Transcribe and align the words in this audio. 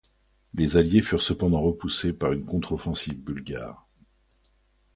Les 0.55 0.77
Alliés 0.77 1.03
furent 1.03 1.21
cependant 1.21 1.61
repoussés 1.61 2.11
par 2.11 2.31
une 2.33 2.43
contre-offensive 2.43 3.19
bulgare. 3.23 3.87